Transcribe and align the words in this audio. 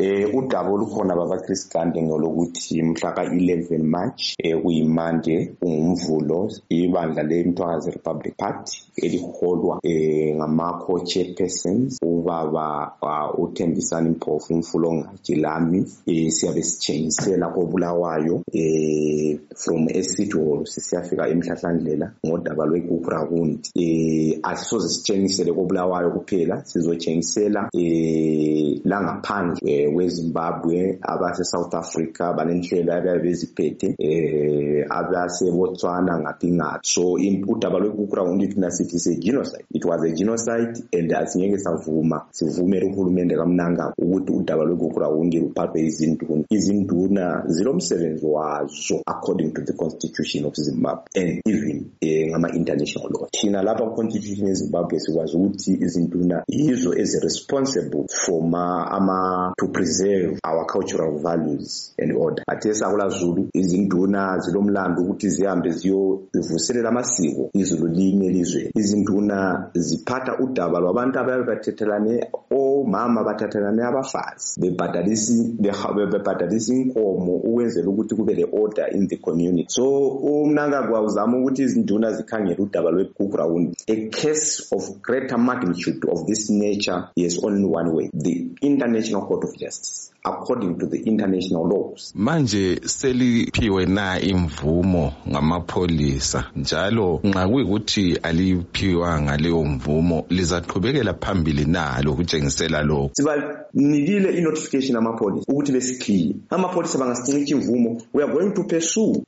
eh 0.00 0.28
udaba 0.34 0.70
olukhona 0.70 1.16
baba 1.16 1.40
Chris 1.40 1.68
Gande 1.72 2.02
ngolokuthi 2.02 2.82
mhla 2.84 3.10
ka11 3.16 3.80
March 3.82 4.34
eh 4.38 4.52
kuyiMande 4.62 5.54
ungumvulo 5.64 6.52
ibandla 6.68 7.22
leMthwakazi 7.22 7.90
Republic 7.96 8.34
Party 8.36 8.76
eliholwa 9.02 9.80
eh 9.82 10.36
ngama 10.36 10.84
co-chairpersons 10.86 11.96
ubaba 12.04 12.92
uh, 13.02 13.08
ah, 13.08 13.32
uThembisani 13.38 14.10
Mpofu 14.10 14.54
umfulongaji 14.54 15.34
lami 15.34 15.84
eh 16.06 16.28
siyabe 16.30 16.62
sitshengisela 16.62 17.48
kobulawayo 17.48 18.42
eh 18.52 19.38
from 19.56 19.88
City 19.88 20.36
Hall 20.38 20.66
sisiyafika 20.66 21.28
emhlahlandlela 21.28 22.12
ngodaba 22.26 22.66
lweGubrakundi 22.66 23.70
eh 23.76 24.38
asisoze 24.42 24.88
sitshengisele 24.88 25.52
kobulawayo 25.56 26.10
kuphela 26.10 26.60
sizotshengisela 26.64 27.70
eh 27.74 28.80
langaphandle 28.84 29.64
eh, 29.72 29.85
weZimbabwe 29.88 30.98
abase 31.02 31.44
South 31.44 31.74
Africa 31.74 32.32
balenhlelo 32.36 32.92
ababeziphethe 32.92 33.94
eh 33.98 34.84
abase 34.88 35.50
Botswana 35.50 36.18
ngapinga 36.20 36.80
so 36.82 37.18
indaba 37.18 37.78
lokukura 37.78 38.22
undithi 38.22 38.60
nasithi 38.60 38.98
se 38.98 39.16
genocide 39.18 39.64
it 39.72 39.84
was 39.84 40.02
a 40.02 40.12
genocide 40.14 40.74
and 40.92 41.12
asinyenge 41.12 41.58
savuma 41.58 42.26
sivume 42.30 42.82
uhulumende 42.82 43.36
kamnanga 43.36 43.92
ukuthi 43.98 44.32
udaba 44.32 44.64
lokukura 44.64 45.06
hundi 45.08 45.40
uphathwe 45.40 45.80
izinduna 45.80 46.44
izinduna 46.50 47.44
zilomsebenzi 47.46 48.26
wazo 48.26 49.02
according 49.06 49.52
to 49.54 49.62
the 49.62 49.72
constitution 49.72 50.44
of 50.46 50.54
Zimbabwe 50.54 51.04
and 51.14 51.40
even 51.46 51.86
eh, 52.00 52.26
ngama 52.30 52.50
international 52.54 53.10
law 53.12 53.28
thina 53.32 53.62
lapha 53.62 53.84
ku 53.86 53.94
constitution 53.94 54.48
yeZimbabwe 54.48 54.98
sikwazi 55.00 55.36
ukuthi 55.36 55.72
izinduna 55.80 56.42
yizo 56.48 56.94
ezi 56.98 57.20
responsible 57.20 58.04
for 58.08 58.36
ama 58.46 59.52
preserve 59.76 60.40
our 60.42 60.64
cultural 60.64 61.12
values 61.28 61.72
and 62.02 62.08
order 62.22 62.42
khathesi 62.50 62.82
akula 62.86 63.06
zulu 63.18 63.42
izinduna 63.60 64.22
zilomlando 64.44 65.00
ukuthi 65.02 65.28
zihambe 65.34 65.70
ziyoivuselela 65.80 66.88
amasiko 66.90 67.44
izulu 67.62 67.86
lini 67.96 68.26
elizweni 68.30 68.70
izinduna 68.80 69.38
ziphatha 69.74 70.32
udaba 70.44 70.78
lwabantu 70.82 71.16
abaye 71.22 71.42
bathethelane 71.50 72.14
omama 72.60 73.20
bathathelane 73.28 73.82
abafazi 73.88 74.46
bebhadalisa 74.62 76.72
inkomo 76.78 77.32
ukwenzela 77.48 77.88
ukuthi 77.92 78.14
kube 78.18 78.34
le 78.40 78.46
order 78.62 78.86
in 78.96 79.08
the 79.08 79.16
community 79.24 79.66
so 79.74 79.86
umnangagwa 80.32 80.98
uzama 81.06 81.38
ukuthi 81.38 81.62
izinduna 81.66 82.08
zikhangele 82.16 82.56
udaba 82.64 82.90
lwe-gugrawund 82.90 83.68
a 83.86 83.98
case 84.20 84.50
of 84.76 84.82
greater 85.08 85.38
magnitude 85.48 86.02
of 86.14 86.18
this 86.30 86.50
nature 86.64 87.00
yes 87.16 87.34
only 87.44 87.68
one 87.80 87.88
way 87.96 88.06
the 88.28 88.36
international 88.72 89.22
court 89.28 89.44
of 89.44 89.50
justice 89.50 89.64
guests. 89.66 90.12
according 90.26 90.78
to 90.78 90.86
the 90.86 90.96
international 91.02 91.66
laws 91.68 92.12
manje 92.14 92.80
seliphiwe 92.84 93.86
na 93.86 94.20
imvumo 94.20 95.12
ngamapholisa 95.32 96.44
njalo 96.56 97.20
nxa 97.24 97.48
kuyikuthi 97.48 98.16
aliphiwanga 98.22 99.36
leyo 99.36 99.64
mvumo 99.64 100.24
lizaqhubekela 100.28 101.14
phambili 101.14 101.64
na 101.64 102.02
lokutshengisela 102.02 102.82
lokho 102.82 103.10
sibanikile 103.12 104.32
i-notification 104.38 104.96
amapholisa 104.96 105.44
ukuthi 105.52 105.72
besikhiye 105.72 106.36
amapholisa 106.50 106.98
bangasinika 106.98 107.50
imvumo 107.50 108.02
we 108.14 108.24
are 108.24 108.32
going 108.32 108.52
to 108.54 108.64
pursue 108.64 109.22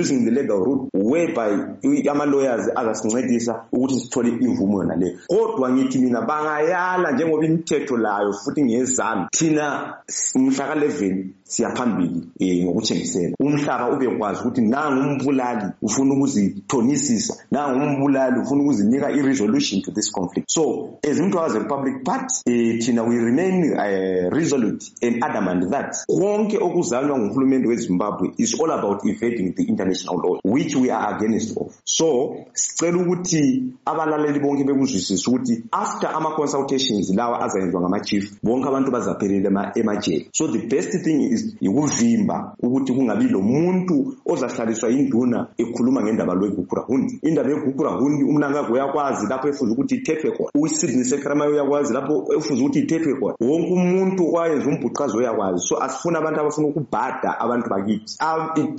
using 0.00 0.24
the 0.24 0.30
legal 0.30 0.58
route 0.64 0.88
whereby 0.94 1.64
ama-lawyers 2.10 2.68
azasincedisa 2.76 3.64
ukuthi 3.72 3.94
sithole 4.00 4.28
imvumo 4.28 4.82
yonaleyo 4.82 5.18
kodwa 5.26 5.72
ngithi 5.72 5.98
mina 5.98 6.22
bangayala 6.22 7.12
njengoba 7.12 7.46
imithetho 7.46 7.96
layo 7.96 8.32
futhi 8.32 8.64
ngezami 8.64 9.24
thina 9.32 9.94
umhla 10.34 10.66
ka-11 10.74 11.24
siyaphambili 11.44 12.16
um 12.16 12.36
eh, 12.40 12.64
ngokuthengisela 12.64 13.34
umhlaka 13.40 13.90
ubekwazi 13.90 14.40
ukuthi 14.40 14.60
nangumbulali 14.62 15.66
ufuna 15.82 16.14
ukuzithonisisa 16.14 17.34
nangumbulali 17.50 18.40
ufuna 18.40 18.62
ukuzinika 18.62 19.10
i-resolution 19.10 19.82
to 19.82 19.90
this 19.92 20.10
conflict 20.12 20.50
so 20.50 20.90
as 21.10 21.20
umntu 21.20 21.36
wakazerepublic 21.36 21.94
but 22.02 22.26
um 22.48 22.78
thina 22.80 23.02
we-remain 23.02 23.64
eh, 23.78 24.32
resolute 24.32 24.86
and 25.02 25.22
adamant 25.24 25.70
that 25.70 25.96
konke 26.08 26.58
okuzanywa 26.58 27.18
nguhulumente 27.18 27.68
wezimbabwe 27.68 28.30
is 28.38 28.60
all 28.60 28.70
about 28.70 29.04
evading 29.06 29.54
the 29.54 29.62
international 29.62 30.18
law 30.22 30.38
which 30.44 30.74
we 30.76 30.90
are 30.90 31.16
against 31.16 31.56
of 31.58 31.76
so 31.84 32.36
sicela 32.54 33.02
ukuthi 33.02 33.62
abalaleli 33.84 34.40
bonke 34.40 34.64
bekuzwisise 34.64 35.30
ukuthi 35.30 35.62
after 35.72 36.10
ama-consultations 36.10 37.10
lawa 37.14 37.40
azayenzwa 37.40 37.80
ngama-chief 37.80 38.32
bonke 38.42 38.68
abantu 38.68 38.90
bazaphelele 38.90 39.50
emajeli 39.76 40.23
so 40.32 40.46
the 40.46 40.66
best 40.66 40.90
thing 41.02 41.22
is 41.32 41.56
yikuvimba 41.60 42.52
ukuthi 42.60 42.92
kungabi 42.92 43.28
lo 43.28 43.40
muntu 43.42 44.14
ozahlaliswa 44.26 44.88
yinduna 44.90 45.46
ekhuluma 45.58 46.02
ngendaba 46.02 46.34
lwegugurahundi 46.34 47.18
indaba 47.22 47.50
yegugurahundi 47.50 48.24
umnangagi 48.24 48.72
uyakwazi 48.72 49.26
lapho 49.26 49.48
efuze 49.48 49.72
ukuthi 49.72 49.94
ithethwe 49.94 50.30
khona 50.36 50.50
usydney 50.58 51.04
sekramay 51.04 51.48
uyakwazi 51.48 51.92
lapho 51.94 52.26
efuze 52.38 52.62
ukuthi 52.62 52.78
ithethwe 52.80 53.12
khona 53.18 53.34
wonke 53.40 53.72
umuntu 53.72 54.22
owayenza 54.28 54.66
umbhuqazi 54.70 55.16
uyakwazi 55.18 55.58
so 55.68 55.74
asifuna 55.82 56.16
abantu 56.20 56.38
abafuna 56.40 56.66
ukubhada 56.68 57.30
abantu 57.44 57.66
bakithi 57.70 58.14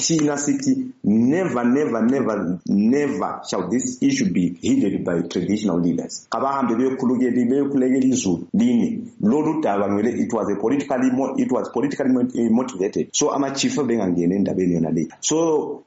thina 0.01 0.37
sithi 0.37 0.87
never 1.03 1.65
never 1.65 2.01
never 2.03 2.59
never 2.67 3.39
shall 3.49 3.69
this 3.69 3.97
issue 4.01 4.29
be 4.31 4.55
heeded 4.61 5.03
by 5.05 5.21
traditional 5.21 5.79
leaders 5.79 6.27
abahambe 6.31 6.75
beyokhulukeli 6.75 7.45
beyokhulekela 7.45 8.05
izulu 8.05 8.43
line 8.53 9.01
lolu 9.21 9.61
daba 9.61 9.91
ngele 9.93 10.11
it 10.19 10.33
was 10.33 10.49
apolitical 10.49 10.99
imo 11.07 11.24
it 11.37 11.51
was 11.51 11.69
politically 11.69 12.11
eh, 12.35 12.51
motivated 12.51 13.09
so 13.15 13.29
amachifu 13.31 13.81
abengangene 13.81 14.35
endabeni 14.35 14.73
yona 14.73 14.89
leyo 14.91 15.09
so 15.19 15.35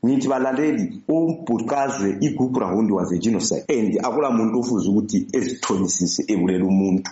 ngithi 0.07 0.29
balaleli 0.29 1.03
ubhuqazwe 1.09 2.17
igugrawundi 2.21 2.93
was 2.93 3.13
a 3.13 3.19
genocide 3.19 3.65
and 3.79 3.99
akula 4.07 4.31
muntu 4.37 4.59
ofuze 4.61 4.89
ukuthi 4.91 5.19
ezithonisise 5.39 6.21
ebulela 6.33 6.65
umuntu 6.67 7.11